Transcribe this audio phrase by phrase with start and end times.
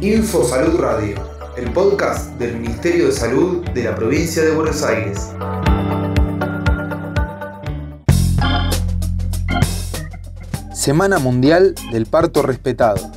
[0.00, 1.16] Info Salud Radio,
[1.56, 5.30] el podcast del Ministerio de Salud de la provincia de Buenos Aires.
[10.72, 13.10] Semana Mundial del Parto Respetado.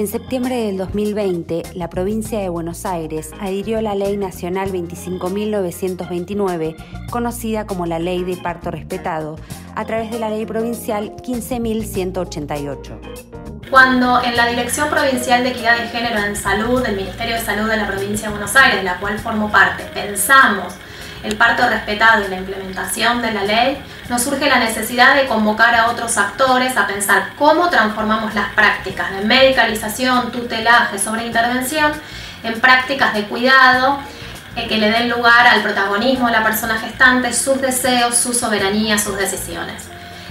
[0.00, 6.74] En septiembre del 2020, la provincia de Buenos Aires adhirió la Ley Nacional 25.929,
[7.10, 9.38] conocida como la Ley de Parto Respetado,
[9.74, 13.68] a través de la Ley Provincial 15.188.
[13.68, 17.68] Cuando en la Dirección Provincial de Equidad de Género en Salud del Ministerio de Salud
[17.68, 20.72] de la provincia de Buenos Aires, de la cual formo parte, pensamos
[21.22, 25.74] el parto respetado y la implementación de la ley, nos surge la necesidad de convocar
[25.74, 31.92] a otros actores a pensar cómo transformamos las prácticas de medicalización, tutelaje, sobre intervención
[32.42, 33.98] en prácticas de cuidado
[34.56, 38.98] eh, que le den lugar al protagonismo de la persona gestante, sus deseos, su soberanía,
[38.98, 39.84] sus decisiones.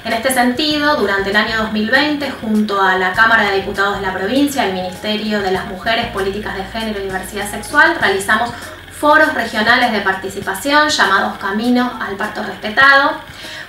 [0.04, 4.14] En este sentido, durante el año 2020, junto a la Cámara de Diputados de la
[4.14, 8.52] provincia, el Ministerio de las Mujeres, Políticas de Género y Diversidad Sexual, realizamos
[9.00, 13.12] foros regionales de participación llamados Camino al Parto Respetado,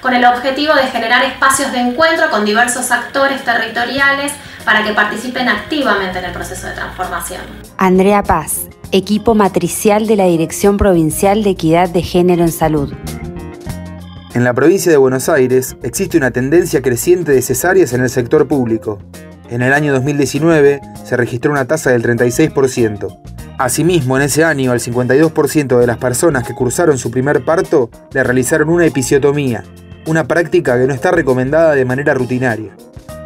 [0.00, 4.32] con el objetivo de generar espacios de encuentro con diversos actores territoriales
[4.64, 7.42] para que participen activamente en el proceso de transformación.
[7.78, 12.92] Andrea Paz, equipo matricial de la Dirección Provincial de Equidad de Género en Salud.
[14.34, 18.48] En la provincia de Buenos Aires existe una tendencia creciente de cesáreas en el sector
[18.48, 18.98] público.
[19.48, 23.29] En el año 2019 se registró una tasa del 36%.
[23.60, 28.24] Asimismo, en ese año, el 52% de las personas que cursaron su primer parto le
[28.24, 29.64] realizaron una episiotomía,
[30.06, 32.74] una práctica que no está recomendada de manera rutinaria.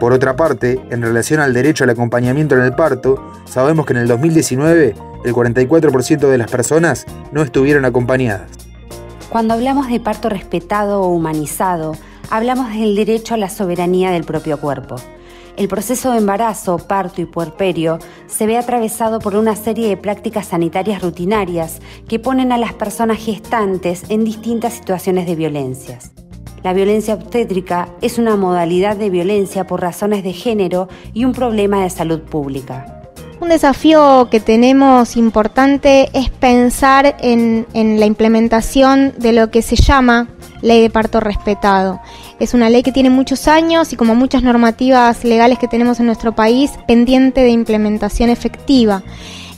[0.01, 4.01] Por otra parte, en relación al derecho al acompañamiento en el parto, sabemos que en
[4.01, 8.51] el 2019 el 44% de las personas no estuvieron acompañadas.
[9.29, 11.93] Cuando hablamos de parto respetado o humanizado,
[12.29, 14.97] hablamos del derecho a la soberanía del propio cuerpo.
[15.57, 20.49] El proceso de embarazo, parto y puerperio se ve atravesado por una serie de prácticas
[20.49, 26.11] sanitarias rutinarias que ponen a las personas gestantes en distintas situaciones de violencias.
[26.65, 31.85] La violencia obstétrica es una modalidad de violencia por razones de género y un problema
[31.85, 33.03] de salud pública.
[33.41, 39.77] Un desafío que tenemos importante es pensar en, en la implementación de lo que se
[39.77, 40.29] llama
[40.63, 42.01] ley de parto respetado.
[42.39, 46.07] Es una ley que tiene muchos años y como muchas normativas legales que tenemos en
[46.07, 49.03] nuestro país, pendiente de implementación efectiva.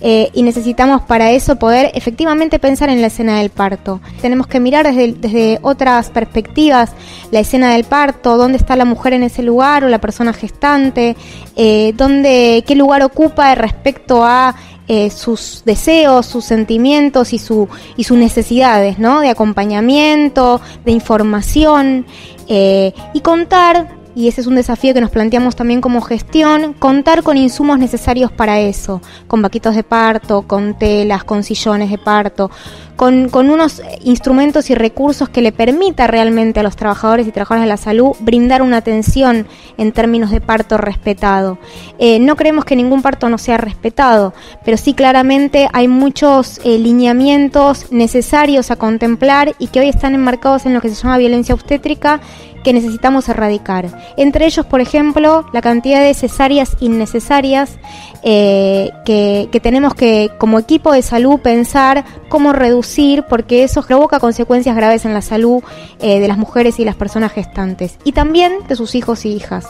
[0.02, 4.00] Eh, y necesitamos para eso poder efectivamente pensar en la escena del parto.
[4.20, 6.92] Tenemos que mirar desde, desde otras perspectivas
[7.30, 11.16] la escena del parto, dónde está la mujer en ese lugar o la persona gestante,
[11.56, 14.54] eh, dónde, qué lugar ocupa respecto a
[14.88, 19.20] eh, sus deseos, sus sentimientos y, su, y sus necesidades, ¿no?
[19.20, 22.06] De acompañamiento, de información
[22.48, 27.22] eh, y contar y ese es un desafío que nos planteamos también como gestión, contar
[27.22, 32.50] con insumos necesarios para eso, con vaquitos de parto, con telas, con sillones de parto,
[32.96, 37.68] con, unos instrumentos y recursos que le permita realmente a los trabajadores y trabajadoras de
[37.68, 39.46] la salud brindar una atención
[39.76, 41.58] en términos de parto respetado.
[41.98, 44.32] Eh, no creemos que ningún parto no sea respetado,
[44.64, 50.66] pero sí claramente hay muchos eh, lineamientos necesarios a contemplar y que hoy están enmarcados
[50.66, 52.20] en lo que se llama violencia obstétrica
[52.66, 53.86] que necesitamos erradicar.
[54.16, 57.78] Entre ellos, por ejemplo, la cantidad de cesáreas innecesarias
[58.24, 62.85] eh, que, tenemos que, como equipo de salud, pensar cómo reducir,
[63.28, 65.62] porque eso provoca consecuencias graves en la salud
[66.00, 69.66] eh, de las mujeres y las personas gestantes, y también de sus hijos y hijas.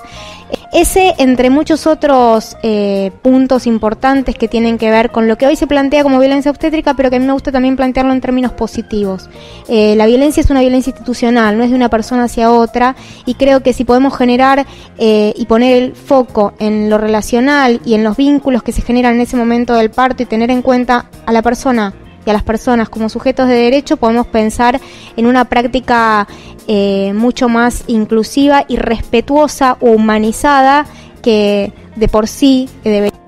[0.73, 5.57] Ese, entre muchos otros eh, puntos importantes que tienen que ver con lo que hoy
[5.57, 8.53] se plantea como violencia obstétrica, pero que a mí me gusta también plantearlo en términos
[8.53, 9.31] positivos.
[9.69, 13.35] Eh, la violencia es una violencia institucional, no es de una persona hacia otra, y
[13.35, 14.67] creo que si podemos generar
[14.99, 19.21] y poner el foco en lo relacional y en los vínculos que se generan en
[19.21, 21.95] ese momento del parto y tener en cuenta a la persona
[22.27, 24.81] y a las personas como sujetos de derecho, podemos pensar
[25.17, 26.27] en una práctica
[26.67, 30.87] eh, mucho más inclusiva y respetuosa o humanizada
[31.23, 33.21] que de por sí deberíamos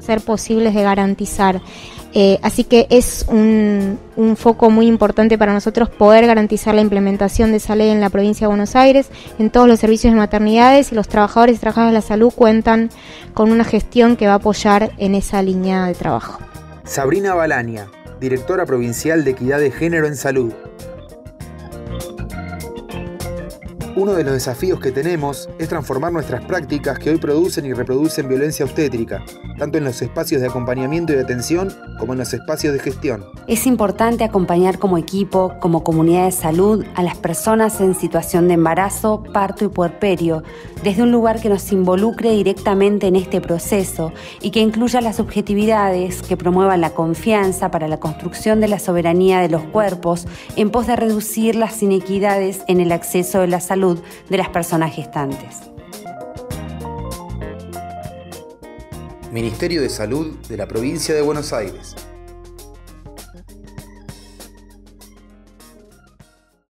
[0.00, 1.60] ser posibles de garantizar.
[2.18, 7.50] Eh, así que es un, un, foco muy importante para nosotros poder garantizar la implementación
[7.50, 10.92] de esa ley en la provincia de Buenos Aires, en todos los servicios de maternidades
[10.92, 12.88] y los trabajadores y trabajadoras de la salud cuentan
[13.34, 16.38] con una gestión que va a apoyar en esa línea de trabajo.
[16.84, 17.88] Sabrina Balania,
[18.20, 20.52] directora provincial de Equidad de Género en Salud.
[23.96, 28.28] Uno de los desafíos que tenemos es transformar nuestras prácticas que hoy producen y reproducen
[28.28, 29.24] violencia obstétrica,
[29.58, 33.24] tanto en los espacios de acompañamiento y de atención como en los espacios de gestión.
[33.46, 38.54] Es importante acompañar como equipo, como comunidad de salud, a las personas en situación de
[38.54, 40.42] embarazo, parto y puerperio,
[40.84, 46.20] desde un lugar que nos involucre directamente en este proceso y que incluya las subjetividades
[46.20, 50.86] que promuevan la confianza para la construcción de la soberanía de los cuerpos en pos
[50.86, 53.60] de reducir las inequidades en el acceso de la
[53.94, 55.56] de las personas gestantes.
[59.32, 61.94] Ministerio de Salud de la Provincia de Buenos Aires.